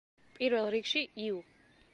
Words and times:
პირველ 0.39 0.71
რიგში, 0.77 1.05
იუ. 1.27 1.47